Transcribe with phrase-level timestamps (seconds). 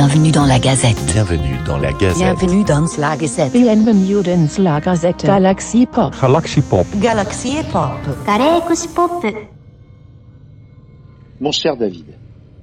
[0.00, 0.96] Bienvenue dans la Gazette.
[1.12, 2.16] Bienvenue dans la Gazette.
[2.16, 3.52] Bienvenue dans la Gazette.
[3.52, 5.26] Bienvenue dans la Gazette.
[5.26, 6.14] Galaxy Pop.
[6.18, 6.86] Galaxy Pop.
[6.96, 7.90] Galaxy Pop.
[8.26, 9.26] Galaxy Pop.
[11.38, 12.06] Mon cher David.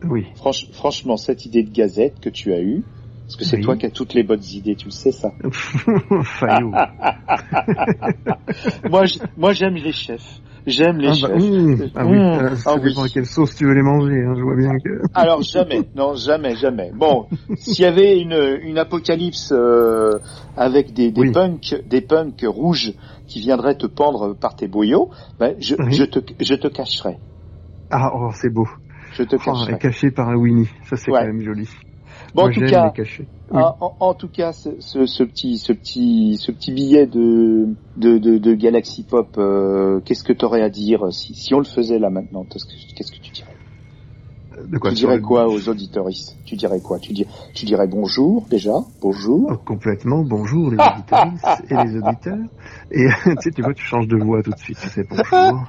[0.04, 0.26] Oui.
[0.34, 2.84] Franch, franchement, cette idée de Gazette que tu as eue,
[3.28, 3.62] parce que c'est oui.
[3.62, 5.32] toi qui as toutes les bonnes idées, tu le sais ça.
[8.90, 9.04] moi,
[9.38, 10.42] moi j'aime les chefs.
[10.68, 11.30] J'aime les Ah, chefs.
[11.32, 11.90] bah, mmh.
[11.96, 12.56] Ah oui, Mmh.
[12.58, 13.08] ça Ah dépend oui.
[13.10, 14.22] à quelle sauce tu veux les manger.
[14.24, 15.02] hein, Je vois bien que.
[15.14, 16.92] Alors jamais, non jamais, jamais.
[16.94, 20.20] Bon, s'il y avait une, une apocalypse euh,
[20.58, 21.32] avec des, des Oui.
[21.32, 22.94] punks, des punks rouges
[23.28, 25.10] qui viendraient te pendre par tes boyaux,
[25.40, 25.94] ben je, Oui.
[25.94, 27.18] je te, je te cacherai.
[27.90, 28.68] Ah, oh, c'est beau.
[29.14, 29.74] Je te Oh, elle cacherai.
[29.74, 30.68] est cachée par un Winnie.
[30.84, 31.20] Ça, c'est Ouais.
[31.22, 31.68] quand même joli.
[32.34, 32.94] Bon, Moi, en tout cas.
[33.50, 33.62] Oui.
[33.62, 37.68] En, en- en tout cas, ce, ce, ce petit, ce petit, ce petit billet de
[37.96, 41.60] de, de, de Galaxy Pop, euh, qu'est-ce que tu aurais à dire si, si on
[41.60, 42.44] le faisait là maintenant?
[42.46, 42.66] Qu'est-ce
[43.12, 43.56] que, tu dirais?
[44.68, 46.38] De quoi Tu dirais quoi aux auditeuristes?
[46.46, 47.00] Tu dirais quoi?
[47.00, 49.50] Tu, dis, tu dirais bonjour déjà, bonjour?
[49.52, 50.24] Oh, complètement.
[50.24, 51.26] Bonjour les auditeurs
[51.70, 52.38] et les auditeurs.
[52.92, 54.78] Et tu sais, tu vois, tu changes de voix tout de suite.
[54.80, 55.66] Tu sais, bonjour.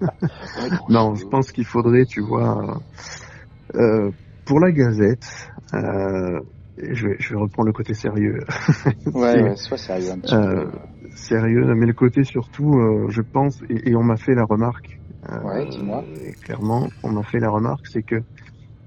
[0.88, 2.80] Non, je pense qu'il faudrait, tu vois,
[3.74, 4.10] euh,
[4.50, 6.40] pour la Gazette, euh,
[6.76, 8.40] je, vais, je vais reprendre le côté sérieux.
[9.06, 10.66] Ouais, ouais, sois sérieux un petit Euh,
[11.14, 14.98] sérieux, mais le côté surtout, euh, je pense, et, et on m'a fait la remarque.
[15.44, 16.02] Ouais, dis-moi.
[16.26, 18.16] et clairement, on m'a fait la remarque, c'est que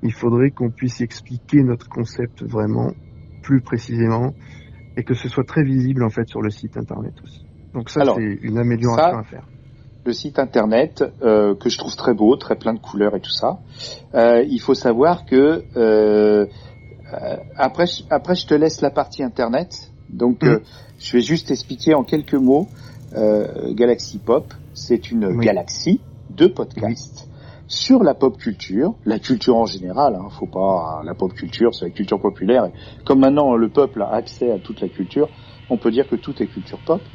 [0.02, 2.92] il faudrait qu'on puisse expliquer notre concept vraiment
[3.42, 4.34] plus précisément
[4.98, 7.46] et que ce soit très visible en fait sur le site internet aussi.
[7.74, 9.48] Donc ça, c'est une amélioration ça, à faire.
[10.06, 13.32] Le site internet euh, que je trouve très beau, très plein de couleurs et tout
[13.32, 13.60] ça.
[14.16, 16.46] Euh, il faut savoir que euh,
[17.14, 19.94] euh, après, après je te laisse la partie internet.
[20.10, 20.48] Donc Mm.
[20.48, 20.60] euh,
[21.00, 22.68] je vais juste expliquer en quelques mots.
[23.16, 25.46] Euh, Galaxy Pop, c'est une Oui.
[25.46, 27.30] galaxie de podcasts
[27.68, 30.16] sur la pop culture, la culture en général.
[30.16, 32.66] Hein, faut pas la pop culture, c'est la culture populaire.
[32.66, 32.72] Et
[33.06, 35.30] comme maintenant le peuple a accès à toute la culture,
[35.70, 37.08] on peut dire que tout est culture pop.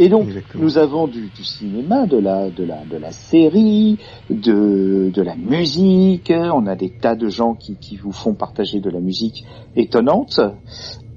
[0.00, 0.64] Et donc Exactement.
[0.64, 3.98] nous avons du, du cinéma, de la, de la, de la série,
[4.30, 6.32] de, de la musique.
[6.34, 9.44] On a des tas de gens qui, qui vous font partager de la musique
[9.76, 10.40] étonnante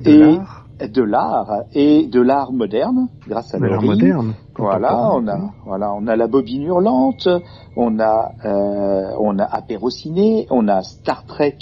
[0.03, 4.33] De et l'art, de l'art et de l'art moderne grâce à l'art moderne.
[4.57, 7.29] Voilà, on a, voilà, on a la bobine hurlante,
[7.77, 11.57] on a, euh, on a apéro ciné, on a Star Trek,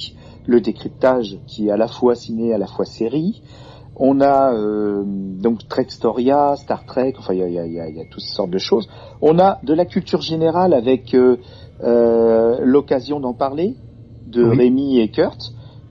[0.48, 3.44] le décryptage qui est à la fois ciné, à la fois série.
[3.96, 7.80] On a euh, donc Trek Storia, Star Trek, enfin il y a, y, a, y,
[7.80, 8.88] a, y a toutes sortes de choses.
[9.22, 11.38] On a de la culture générale avec euh,
[11.84, 13.76] euh, l'occasion d'en parler
[14.28, 14.58] de Oui.
[14.58, 15.40] Rémi et Kurt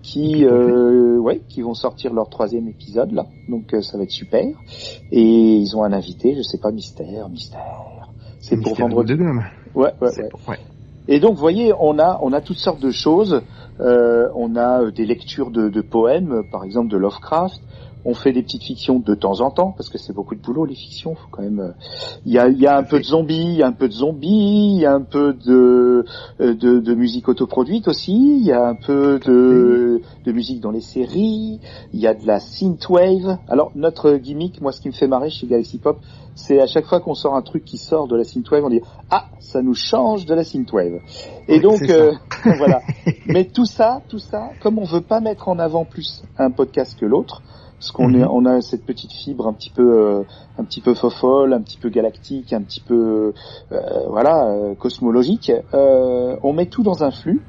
[0.02, 4.10] qui, euh, ouais, qui vont sortir leur troisième épisode là, donc euh, ça va être
[4.10, 4.46] super.
[5.12, 5.22] Et
[5.56, 8.08] ils ont un invité, je sais pas, mystère, mystère.
[8.40, 9.14] C'est pour vendredi.
[9.14, 9.22] de.
[9.22, 9.42] Ouais,
[9.74, 10.28] ouais, ouais.
[10.30, 10.58] pour- ouais.
[11.08, 13.42] Et donc, vous voyez, on a, on a toutes sortes de choses.
[13.80, 17.60] Euh, on a euh, des lectures de, de poèmes, par exemple de Lovecraft.
[18.04, 20.64] On fait des petites fictions de temps en temps, parce que c'est beaucoup de boulot
[20.64, 21.14] les fictions.
[21.14, 21.60] Faut quand même.
[21.60, 21.72] euh,
[22.24, 23.88] Il y a, il y a un peu de zombies, il y a un peu
[23.88, 26.04] de zombies, il y a un peu de
[26.40, 28.12] euh, de, de musique autoproduite aussi.
[28.40, 31.60] Il y a un peu de de musique dans les séries.
[31.92, 33.38] Il y a de la synthwave.
[33.48, 35.98] Alors notre gimmick, moi, ce qui me fait marrer chez Galaxy Pop,
[36.34, 38.80] c'est à chaque fois qu'on sort un truc qui sort de la synthwave, on dit
[39.10, 41.00] ah ça nous change de la synthwave.
[41.48, 42.12] Et Oui, donc euh,
[42.56, 42.80] voilà.
[43.26, 46.98] Mais tout ça, tout ça, comme on veut pas mettre en avant plus un podcast
[46.98, 47.42] que l'autre,
[47.80, 48.20] parce qu'on Mhm.
[48.20, 50.22] est, on a cette petite fibre un petit peu, euh,
[50.58, 53.32] un petit peu fofolle, un petit peu galactique, un petit peu,
[53.72, 55.50] euh, voilà, euh, cosmologique.
[55.72, 57.46] euh, on met tout dans un flux.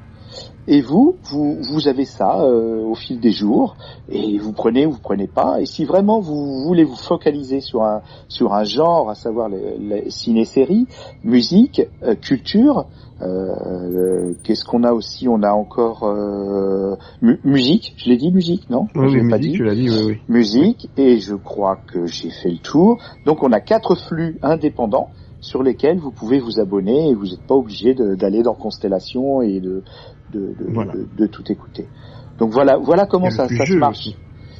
[0.68, 3.76] Et vous, vous, vous avez ça euh, au fil des jours,
[4.08, 5.60] et vous prenez ou vous prenez pas.
[5.60, 9.76] Et si vraiment vous voulez vous focaliser sur un sur un genre, à savoir les,
[9.78, 10.86] les ciné-séries,
[11.24, 12.86] musique, euh, culture,
[13.22, 17.94] euh, qu'est-ce qu'on a aussi On a encore euh, mu- musique.
[17.96, 18.86] Je l'ai dit musique, non?
[18.94, 20.20] Oui, Je oui, l'ai pas musique, dit tu l'as dit, oui, oui.
[20.28, 22.98] musique et je crois que j'ai fait le tour.
[23.26, 27.44] Donc on a quatre flux indépendants sur lesquels vous pouvez vous abonner et vous n'êtes
[27.48, 29.82] pas obligé d'aller dans Constellation et de
[30.32, 30.92] de, de, Voilà.
[30.94, 31.86] de- de tout écouter.
[32.38, 33.98] Donc voilà voilà comment ça, ça se marche.
[33.98, 34.16] aussi.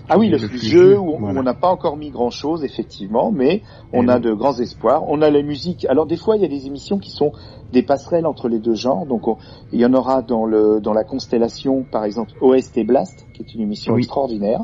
[0.08, 1.40] Ah oui, le jeu où, où voilà.
[1.40, 4.20] on n'a pas encore mis grand chose effectivement, mais on Et a oui.
[4.20, 5.04] de grands espoirs.
[5.08, 5.86] On a la musique.
[5.88, 7.32] Alors des fois il y a des émissions qui sont
[7.72, 9.06] des passerelles entre les deux genres.
[9.06, 9.38] Donc on-
[9.72, 13.54] il y en aura dans le dans la constellation par exemple OST Blast qui est
[13.54, 14.00] une émission Oui.
[14.02, 14.60] extraordinaire.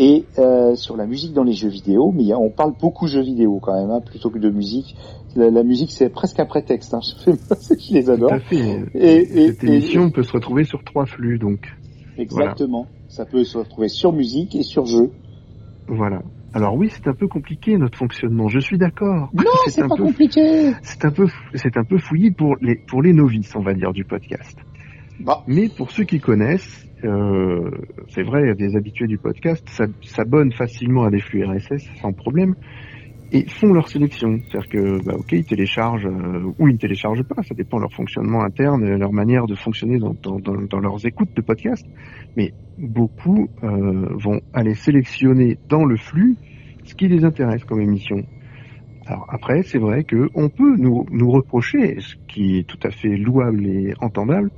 [0.00, 2.72] Et euh, sur la musique dans les jeux vidéo, mais il y a- on parle
[2.80, 4.94] beaucoup jeux vidéo quand même, hein, plutôt que de musique.
[5.34, 6.94] La, la musique c'est presque un prétexte.
[6.94, 7.00] Hein.
[7.26, 8.32] Je, fais- je les Tout adore.
[8.32, 8.84] à fait.
[8.94, 11.66] Et, et- Cette et- émission peut se retrouver sur trois flux, donc
[12.16, 12.86] exactement.
[13.08, 15.10] Ça peut se retrouver sur musique et sur jeu.
[15.88, 16.22] voilà.
[16.54, 18.48] Alors oui, c'est un peu compliqué notre fonctionnement.
[18.48, 19.28] Je suis d'accord.
[19.34, 20.72] Non, c'est pas peu, compliqué.
[20.82, 23.92] c'est un peu, c'est un peu fouillis pour les pour les novices, on va dire,
[23.92, 24.56] du podcast.
[25.20, 27.70] Bah, Mais pour ceux qui connaissent, euh,
[28.08, 29.68] c'est vrai, des habitués du podcast
[30.02, 32.54] s'abonnent facilement à des flux RSS sans problème
[33.32, 34.38] et font leur sélection.
[34.48, 37.82] C'est-à-dire que, bah, ok, ils téléchargent euh, ou ils ne téléchargent pas, ça dépend de
[37.82, 41.84] leur fonctionnement interne, leur manière de fonctionner dans, dans, dans, leurs écoutes de podcast.
[42.36, 46.36] Mais beaucoup euh, vont aller sélectionner dans le flux
[46.84, 48.24] ce qui les intéresse comme émission.
[49.06, 52.90] Alors après, c'est vrai que on peut nous, nous reprocher, ce qui est tout à
[52.90, 54.50] fait louable et entendable,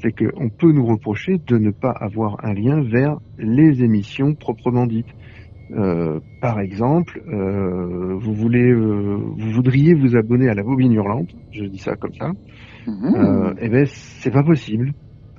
[0.00, 4.86] c'est qu'on peut nous reprocher de ne pas avoir un lien vers les émissions proprement
[4.86, 5.06] dites.
[5.70, 11.28] Euh, par exemple, euh, vous voulez, euh, vous voudriez vous abonner à la bobine hurlante,
[11.52, 12.32] je dis ça comme ça,
[12.86, 13.54] mmh.
[13.60, 14.94] eh ben c'est pas possible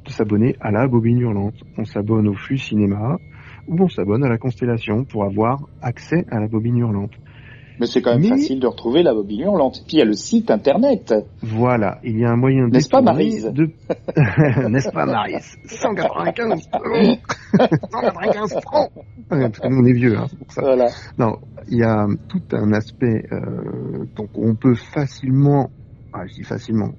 [0.06, 1.56] de s'abonner à la bobine hurlante.
[1.78, 3.18] On s'abonne au flux cinéma
[3.68, 7.14] ou on s'abonne à la constellation pour avoir accès à la bobine hurlante.
[7.80, 9.84] Mais c'est quand même facile de retrouver la bobine hurlante.
[9.88, 11.14] Puis il y a le site internet.
[11.42, 12.74] Voilà, il y a un moyen de...
[12.74, 13.70] N'est-ce pas Marise de...
[14.70, 18.92] N'est-ce pas Marise 195 195 francs
[19.30, 20.62] Parce que nous on est vieux, hein, c'est pour ça.
[20.62, 20.88] Voilà.
[21.18, 21.38] Non,
[21.70, 25.72] il y a tout un aspect, euh, donc on peut facilement,
[26.14, 26.92] ah je dis facilement,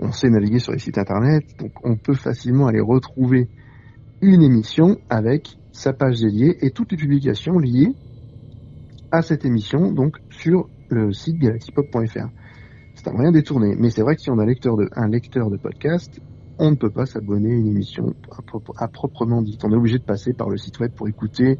[0.00, 3.48] on sait naviguer sur les sites internet, donc on peut facilement aller retrouver
[4.22, 7.94] une émission avec sa page dédiée et toutes les publications liées
[9.14, 12.28] à cette émission, donc sur le site galaxypop.fr.
[12.94, 15.08] C'est un moyen détourné, mais c'est vrai que si on a un lecteur de, un
[15.08, 16.20] lecteur de podcast,
[16.58, 18.14] on ne peut pas s'abonner à une émission
[18.76, 19.58] à, proprement dit.
[19.64, 21.58] On est obligé de passer par le site web pour écouter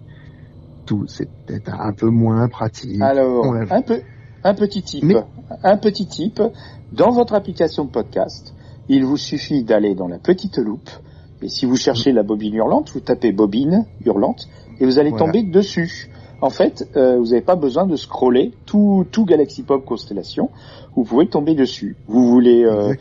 [0.86, 1.04] tout.
[1.08, 3.00] C'est peut-être un peu moins pratique.
[3.00, 4.00] Alors, un, peu,
[4.44, 5.16] un petit type,
[5.62, 6.42] un petit type.
[6.92, 8.54] Dans votre application de podcast,
[8.88, 10.90] il vous suffit d'aller dans la petite loupe.
[11.42, 14.48] Et si vous cherchez la bobine hurlante, vous tapez bobine hurlante
[14.80, 16.08] et vous allez tomber dessus
[16.44, 20.50] en fait, euh, vous n'avez pas besoin de scroller tout, tout Galaxy Pop Constellation.
[20.94, 21.96] Vous pouvez tomber dessus.
[22.06, 22.92] Vous voulez euh,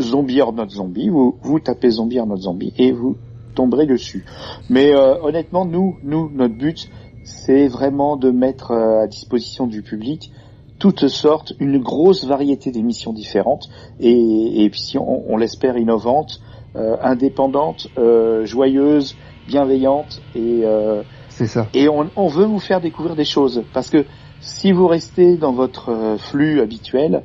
[0.00, 3.14] Zombie or not Zombie, vous, vous tapez Zombie or not Zombie et vous
[3.54, 4.24] tomberez dessus.
[4.68, 6.90] Mais euh, honnêtement, nous, nous, notre but,
[7.22, 10.32] c'est vraiment de mettre euh, à disposition du public
[10.80, 13.68] toutes sortes, une grosse variété d'émissions différentes
[14.00, 16.40] et, et puis si on, on l'espère innovantes,
[16.74, 17.86] euh, indépendantes,
[18.42, 19.14] joyeuses,
[19.46, 20.64] bienveillantes et
[21.36, 21.68] c'est ça.
[21.74, 24.06] Et on, on, veut vous faire découvrir des choses parce que
[24.40, 27.24] si vous restez dans votre euh, flux habituel,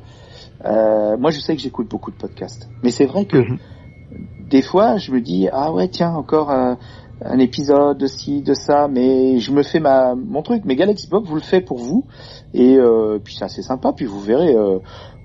[0.66, 3.58] euh, moi je sais que j'écoute beaucoup de podcasts, mais c'est vrai que mhm.
[4.50, 6.76] des fois je me dis ah ouais tiens encore un,
[7.24, 10.62] un, épisode de ci de ça, mais je me fais ma mon truc.
[10.66, 12.04] Mais Galaxy Pop vous le fait pour vous
[12.52, 13.94] et euh, puis c'est assez sympa.
[13.96, 14.54] Puis vous verrez.
[14.54, 14.78] Euh,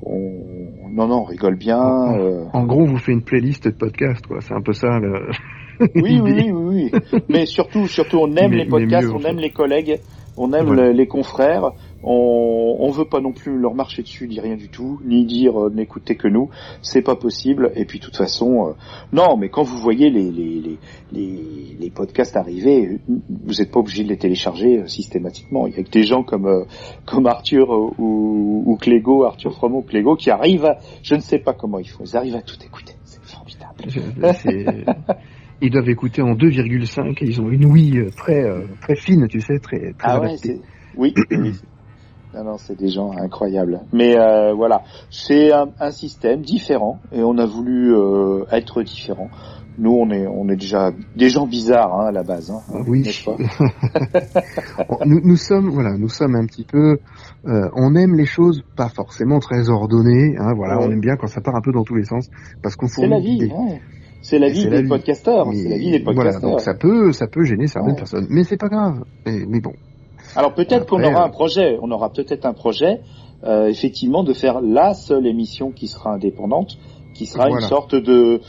[0.04, 0.90] on...
[0.90, 1.78] Non, non, on rigole bien.
[1.78, 2.45] En, euh.
[2.54, 4.40] en, gros, on vous fait une playlist de podcasts, quoi.
[4.40, 4.98] C'est un peu ça.
[5.00, 5.30] Le...
[5.96, 6.92] oui, oui, oui, oui,
[7.30, 10.00] Mais surtout, surtout, on aime les podcasts, on aime les collègues,
[10.38, 11.72] on aime les confrères.
[12.04, 15.60] On, on veut pas non plus leur marcher dessus, ni rien du tout, ni dire
[15.60, 16.50] euh, n'écoutez que nous.
[16.84, 17.72] C'est pas possible.
[17.76, 18.72] Et puis, de toute façon, euh,
[19.12, 19.36] non.
[19.36, 20.78] Mais quand vous voyez les les,
[21.12, 25.66] les, les, podcasts arriver, vous n'êtes pas obligé de les télécharger euh, systématiquement.
[25.66, 26.66] Il y a que des gens comme
[27.06, 30.66] comme Arthur ou, ou Clégo, Arthur Froment ou Clégo, qui arrivent.
[30.66, 32.04] À, je ne sais pas comment ils font.
[32.06, 32.94] Ils arrivent à tout écouter.
[33.06, 34.38] C'est formidable.
[35.62, 39.27] ils doivent écouter en 2,5 et ils ont une ouïe euh, très euh, très fine,
[39.27, 40.36] tu sais, très, très ah ouais,
[40.95, 41.54] oui, oui.
[42.33, 43.81] Non, non, c'est des gens incroyables.
[43.94, 49.30] Mais euh, voilà, c'est un, un, système différent et on a voulu euh, être différent.
[49.80, 52.52] Nous, on est, on est déjà des gens bizarres hein, à la base.
[52.52, 53.04] Hein, oui.
[55.06, 56.97] nous, nous, sommes, voilà, nous sommes un petit peu.
[57.45, 60.35] Euh, on aime les choses pas forcément très ordonnées.
[60.37, 62.28] Hein, voilà, on aime bien quand ça part un peu dans tous les sens
[62.61, 63.45] parce qu'on C'est la vie.
[63.45, 63.81] Ouais.
[64.21, 65.47] C'est la vie des podcasteurs.
[65.54, 66.42] C'est la vie des podcasteurs.
[66.42, 69.04] Voilà, donc ça peut, ça peut gêner certaines personnes, mais c'est pas grave.
[69.26, 69.74] Mais, bon.
[70.36, 71.78] Alors peut-être qu'on aura un projet.
[71.81, 73.00] On aura peut-être un projet,
[73.44, 76.78] euh, effectivement, de faire la seule émission qui sera indépendante,
[77.14, 78.42] qui sera une sorte de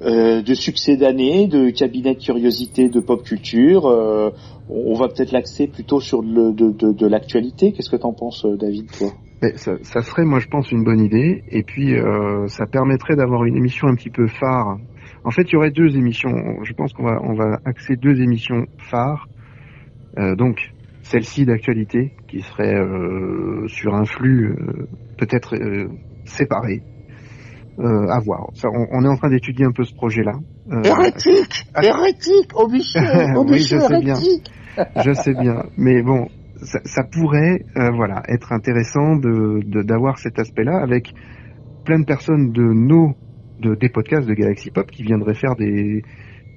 [0.00, 3.86] euh, de succès d'année, de cabinet de curiosité de pop culture.
[3.86, 4.30] Euh,
[4.70, 7.72] on va peut-être l'axer plutôt sur le, de, de, de l'actualité.
[7.72, 9.08] Qu'est-ce que t'en penses, David, toi?
[9.56, 11.42] Ça, ça, serait, moi, je pense, une bonne idée.
[11.50, 14.78] Et puis, euh, ça permettrait d'avoir une émission un petit peu phare
[15.28, 16.32] en fait, il y aurait deux émissions.
[16.62, 19.28] Je pense qu'on va, on va axer deux émissions phares.
[20.18, 25.54] Euh, donc, celle-ci d'actualité, qui serait euh, sur un flux euh, peut-être
[26.24, 26.82] séparé.
[27.78, 28.48] À voir.
[28.54, 30.32] Ça, on, est en train d'étudier un peu ce projet-là.
[30.82, 34.14] hérétique Hérétique Au oui, je sais bien.
[35.04, 35.62] je sais bien.
[35.76, 37.60] Mais bon, ça, ça pourrait
[37.94, 41.14] voilà, être intéressant de d'avoir cet aspect-là avec
[41.84, 43.14] plein de personnes de nos
[43.60, 46.02] de, des podcasts de Galaxy Pop qui viendraient faire des,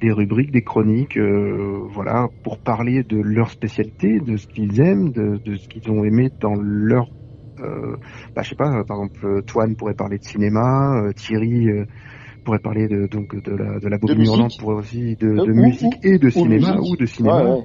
[0.01, 5.11] des rubriques, des chroniques, euh, voilà, pour parler de leur spécialité, de ce qu'ils aiment,
[5.11, 7.07] de, de ce qu'ils ont aimé dans leur,
[7.61, 7.95] euh,
[8.35, 11.67] bah, je sais pas, par exemple, Toine pourrait parler de cinéma, euh, Thierry
[12.43, 15.93] pourrait parler de donc de la de la bobine hurlante, pour aussi de, de musique
[16.03, 17.57] et de cinéma ou, de cinéma.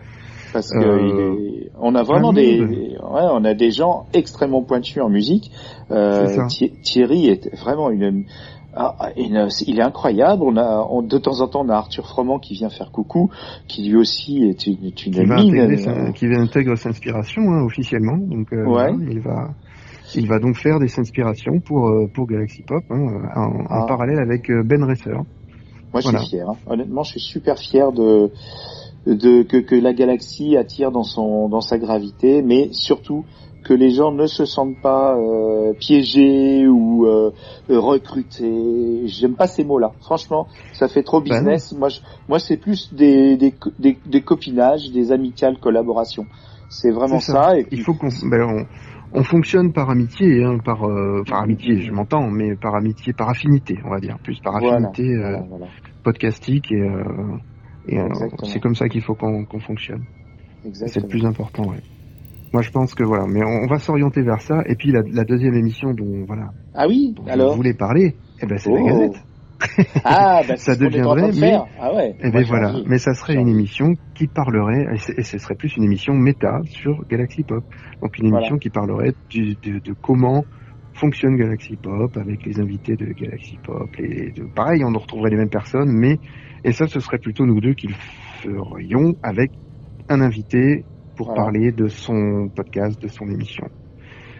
[0.52, 5.50] Parce que on a vraiment des, ouais, on a des gens extrêmement pointus en musique.
[5.90, 6.46] Euh,
[6.82, 8.24] Thierry est vraiment une,
[8.76, 9.34] ah, il
[9.78, 10.42] est incroyable.
[10.42, 13.30] On a, de temps en temps, on a Arthur Froment qui vient faire coucou,
[13.66, 15.56] qui lui aussi est une, une qui mine.
[15.56, 18.18] Euh, qui intègre sa inspiration hein, officiellement.
[18.18, 18.92] Donc, euh, ouais.
[19.10, 19.48] il va,
[20.14, 23.86] il va donc faire des inspirations pour euh, pour Galaxy Pop hein, en, en, ah.
[23.88, 25.10] parallèle avec Ben Resser.
[25.92, 26.48] Moi, je suis fier.
[26.48, 26.56] Hein.
[26.66, 28.30] Honnêtement, je suis super fier de
[29.06, 33.24] de que, que la galaxie attire dans son dans sa gravité, mais surtout
[33.66, 37.32] que les gens ne se sentent pas euh, piégés ou euh,
[37.68, 39.06] recrutés.
[39.06, 39.92] J'aime pas ces mots-là.
[40.00, 41.74] Franchement, ça fait trop ben business.
[41.76, 46.26] moi, je, moi, c'est plus des, des, des, des, copinages, des amicales collaborations.
[46.68, 47.58] C'est vraiment ça.
[47.58, 48.66] Et Il faut qu'on ben,
[49.12, 53.12] on, on, fonctionne par amitié, hein, par euh, par amitié, je m'entends, mais par amitié,
[53.12, 55.38] par affinité, on va dire, plus par affinité euh,
[56.04, 57.02] podcastique et, euh,
[57.88, 57.98] et
[58.44, 60.04] c'est comme ça qu'il faut qu'on fonctionne.
[60.72, 61.80] C'est le plus important, ouais.
[62.52, 64.62] Moi, je pense que voilà, mais on, va s'orienter vers ça.
[64.66, 68.46] Et puis la, la, deuxième émission dont voilà, ah oui, alors je voulais parler, eh
[68.46, 68.86] ben c'est la oh.
[68.86, 69.22] Gazette.
[70.04, 72.14] ah, bah, ça deviendrait, mais ah ouais.
[72.22, 75.84] Eh ben voilà, mais ça serait une émission qui parlerait, et, ce serait plus une
[75.84, 77.64] émission méta sur Galaxy Pop.
[78.00, 80.44] Donc une émission qui parlerait du, de, de, comment
[80.96, 83.88] fonctionne Galaxy Pop avec les invités de Galaxy Pop.
[83.98, 86.18] Et de, pareil, on retrouverait les mêmes personnes, mais
[86.64, 87.94] et ça, ce serait plutôt nous deux qui le
[88.42, 89.52] ferions avec
[90.08, 90.84] un invité
[91.16, 93.66] pour parler de son podcast, de son émission.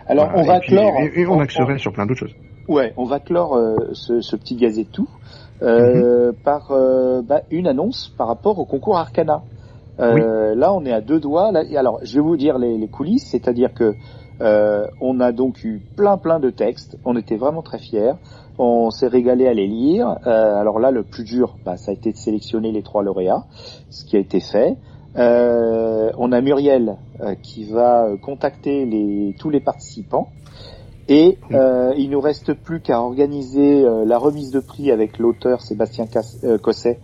[0.06, 0.94] Alors on va clore.
[1.14, 2.34] Et, on axerait sur plein d'autres choses.
[2.68, 5.08] Ouais, on va clore euh, ce, ce, petit gazettou
[5.62, 6.36] euh, mhm.
[6.44, 9.42] par euh, bah, une annonce par rapport au concours Arcana.
[9.98, 11.52] Là, on est à deux doigts.
[11.52, 13.94] Là, alors, je vais vous dire les, les coulisses, c'est-à-dire que
[14.40, 16.98] on a donc eu plein plein de textes.
[17.04, 18.12] On était vraiment très fiers.
[18.58, 20.16] On s'est régalé à les lire.
[20.24, 23.44] alors là, le plus dur, bah, ça a été de sélectionner les trois lauréats,
[23.90, 24.76] ce qui a été fait.
[25.18, 30.28] Euh, on a Muriel euh, qui va contacter les, tous les participants.
[31.08, 35.60] Et euh, il nous reste plus qu'à organiser euh, la remise de prix avec l'auteur
[35.60, 36.06] Sébastien
[36.60, 36.98] Cosset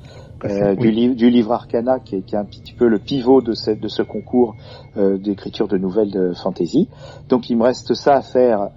[0.44, 0.90] du,
[1.30, 4.02] livre Arcana, qui est, qui est, un petit peu le pivot de ce, de ce
[4.02, 4.56] concours
[4.96, 6.88] d'écriture de nouvelles de fantasy.
[7.28, 8.68] Donc il me reste ça à faire.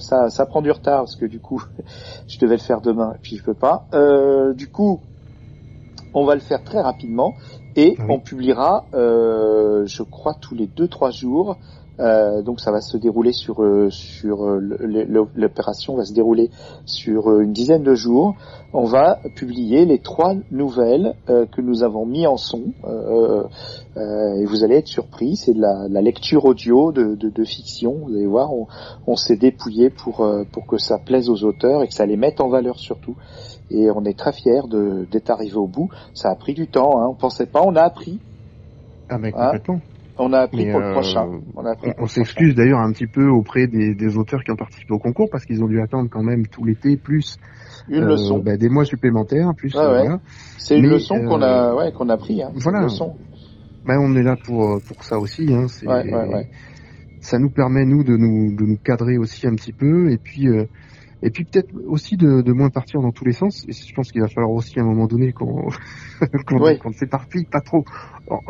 [0.00, 1.62] ça, ça prend du retard parce que du coup,
[2.28, 3.86] je devais le faire demain et puis je peux pas.
[4.54, 5.00] du coup,
[6.14, 7.34] on va le faire très rapidement.
[7.76, 11.56] Et on publiera, euh, je crois, tous les deux trois jours.
[12.00, 16.50] Euh, donc ça va se dérouler sur euh, sur l'opération va se dérouler
[16.86, 18.34] sur une dizaine de jours.
[18.72, 22.64] On va publier les trois nouvelles que nous avons mis en son
[23.96, 25.36] et vous allez être surpris.
[25.36, 27.96] C'est de la, la, lecture audio de, de, de, fiction.
[28.06, 28.66] Vous allez voir, on,
[29.06, 32.40] on s'est dépouillé pour pour que ça plaise aux auteurs et que ça les mette
[32.42, 33.16] en valeur surtout
[33.70, 34.62] et on est très fiers
[35.10, 35.90] d'être arrivé au bout.
[36.14, 37.08] Ça a pris du temps, hein.
[37.08, 38.20] on pensait pas, on a appris.
[39.08, 39.52] Ah mais hein?
[40.18, 41.26] On a appris pour le euh, prochain.
[41.98, 45.28] On, s'excuse d'ailleurs un petit peu auprès des, des, auteurs qui ont participé au concours
[45.30, 47.38] parce qu'ils ont dû attendre quand même tout l'été plus
[47.88, 49.74] une euh, leçon, bah, des mois supplémentaires plus.
[49.76, 50.16] Euh,
[50.58, 52.42] C'est une leçon qu'on a, ouais, qu'on a pris.
[52.42, 52.50] Hein.
[52.54, 52.82] Voilà.
[52.82, 53.14] Leçon.
[53.86, 55.52] Bah, on est là pour pour ça aussi.
[55.52, 55.66] Hein.
[57.20, 60.48] Ça nous permet nous de nous de nous cadrer aussi un petit peu et puis
[61.20, 63.64] et puis peut-être aussi de, de, moins partir dans tous les sens.
[63.68, 65.68] Et je pense qu'il va falloir aussi à un moment donné qu'on
[66.46, 67.84] qu'on s'éparpille pas trop.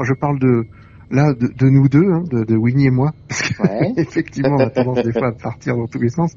[0.02, 0.66] je parle de
[1.10, 3.52] là de, de nous deux, hein, de, de, Winnie et moi, parce
[3.96, 6.34] effectivement on a tendance des fois à partir dans tous les sens.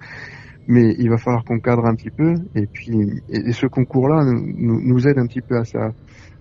[0.68, 2.36] Mais il va falloir qu'on cadre un petit peu.
[2.56, 5.90] Et puis et, ce concours-là nous, nous, aide un petit peu à ça.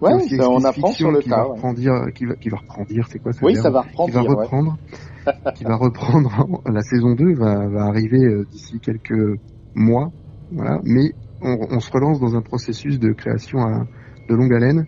[0.01, 1.37] Ouais, on apprend sur le qui tas.
[1.37, 1.79] Va reprendre,
[2.13, 4.11] qui va qui va reprendre, c'est quoi ça Oui, ça va reprendre.
[4.11, 4.79] Qui va reprendre.
[5.55, 6.63] qui va reprendre.
[6.73, 9.39] La saison 2 va, va arriver euh, d'ici quelques
[9.75, 10.11] mois,
[10.53, 10.81] voilà.
[10.85, 13.87] Mais on, on, se relance dans un processus de création à,
[14.29, 14.87] de longue haleine.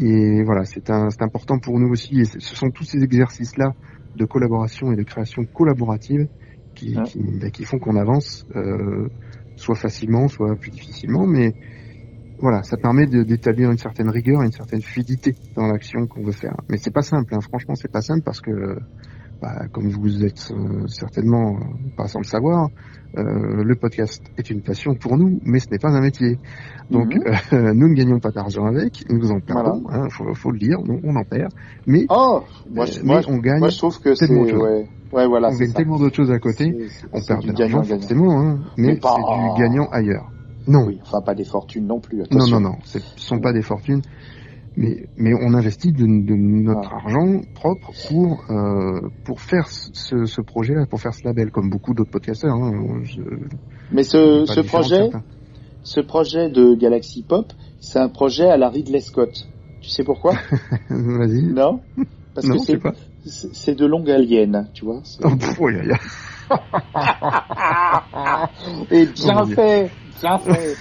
[0.00, 2.20] Et voilà, c'est important pour nous aussi.
[2.20, 3.74] Et ce sont tous ces exercices-là
[4.16, 6.28] de collaboration et de création collaborative
[6.74, 9.08] qui, qui, bah, qui font qu'on avance, euh,
[9.56, 11.26] soit facilement, soit plus difficilement.
[11.26, 11.54] Mais
[12.38, 16.56] voilà, ça permet d'établir une certaine rigueur, une certaine fluidité dans l'action qu'on veut faire.
[16.68, 17.40] Mais c'est pas simple, hein.
[17.40, 18.78] franchement, c'est pas simple parce que,
[19.40, 21.58] bah, comme vous êtes euh, certainement
[21.96, 22.68] pas sans le savoir,
[23.16, 26.38] euh, le podcast est une passion pour nous, mais ce n'est pas un métier.
[26.90, 27.22] Donc, mhm.
[27.52, 30.04] euh, nous ne gagnons pas d'argent avec, nous en perdons, voilà.
[30.04, 31.52] hein, faut, faut, le dire, on, on en perd.
[31.86, 34.88] Mais, oh, moi, euh, mais on gagne moi, je trouve que tellement Ouais.
[35.12, 35.74] Ouais, voilà, on gagne ça.
[35.74, 36.74] tellement d'autres choses à côté,
[37.12, 40.28] on perd de l'argent forcément, hein, mais, c'est du gagnant ailleurs.
[40.66, 40.86] Non.
[40.86, 42.22] Oui, enfin pas des fortunes non plus.
[42.22, 42.58] Attention.
[42.58, 44.00] Non, non, non, ce sont pas des fortunes
[44.76, 46.96] mais, mais on investit de, de notre ah.
[47.04, 51.94] argent propre pour euh, pour faire ce, ce projet-là, pour faire ce label, comme beaucoup
[51.94, 52.54] d'autres podcasteurs.
[52.54, 53.02] Hein.
[53.92, 55.10] mais ce, ce projet,
[55.82, 59.46] ce projet de Galaxy Pop, c'est un projet à la Ridley Scott.
[59.80, 60.32] Tu sais pourquoi?
[60.90, 61.42] Vas-y.
[61.42, 61.80] Non?
[62.34, 62.80] Parce Non, que
[63.26, 65.02] c'est de longue alien, tu vois.
[65.22, 65.98] Oh, pff, ya, ya.
[68.90, 69.90] Et bien Oh, fait,
[70.20, 70.74] bien fait.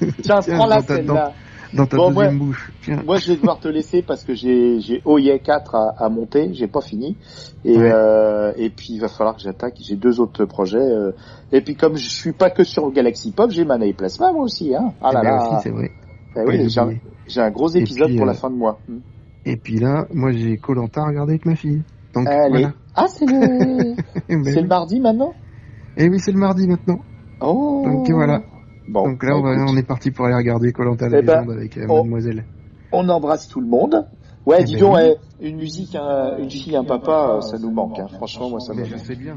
[0.22, 1.32] Tiens, Tiens, prends la ta- celle-là.
[1.74, 2.72] Dans ta Bon, deuxième moi- bouche.
[2.82, 3.02] Tiens.
[3.04, 6.66] Moi, je vais devoir te laisser parce que j'ai OIE 4 à, à monter, j'ai
[6.68, 7.16] pas fini.
[7.64, 7.90] Et Ouais.
[7.92, 9.74] euh, et puis il va falloir que j'attaque.
[9.80, 10.78] J'ai deux autres projets.
[10.78, 11.12] euh,
[11.52, 14.44] et puis comme je suis pas que sur Galaxy Pop, j'ai Mana et Plasma moi
[14.44, 14.74] aussi.
[14.74, 14.92] Hein.
[15.02, 15.60] Ah Eh là ben là.
[15.62, 15.90] c'est vrai.
[16.36, 16.68] Eh oui,
[17.28, 18.78] j'ai un, gros épisode puis, pour la euh, fin de mois.
[18.88, 18.98] Hmm.
[19.44, 21.82] Et puis là, moi j'ai Colanta à regarder avec ma fille.
[22.14, 22.48] Donc Allez.
[22.50, 22.72] voilà.
[22.94, 23.94] Ah c'est le
[24.28, 24.54] Eh ben oui.
[24.54, 25.32] le mardi maintenant?
[25.96, 27.00] Eh oui, c'est le mardi maintenant.
[27.40, 27.82] Oh.
[27.86, 28.42] Donc voilà.
[28.88, 29.04] Bon.
[29.08, 31.40] Donc là, on, bah, va- on est parti pour aller regarder Colanta la Eh ben,
[31.40, 32.44] légende avec euh, on- Mademoiselle.
[32.92, 34.06] on embrasse tout le monde.
[34.46, 35.14] Ouais, Eh dis ben donc, oui.
[35.40, 37.98] eh, une musique, un- une fille, un papa, euh, ça nous manque.
[37.98, 38.06] Hein.
[38.16, 39.36] Franchement, moi, ça me Mais je sais bien.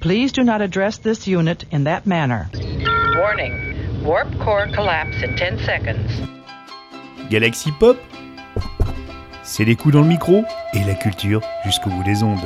[0.00, 2.44] Please do not address this unit in that manner.
[3.18, 3.52] Warning.
[4.06, 6.24] Warp core collapse in 10 seconds.
[7.30, 7.96] Galaxy Pop
[9.42, 12.38] C'est les coups dans le micro et la culture jusqu'au bout des ondes.